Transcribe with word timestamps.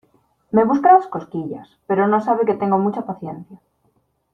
Me 0.49 0.63
busca 0.63 0.93
las 0.93 1.05
cosquillas, 1.05 1.77
pero 1.85 2.07
no 2.07 2.21
sabe 2.21 2.43
que 2.47 2.55
tengo 2.55 2.79
mucha 2.79 3.05
paciencia. 3.05 3.61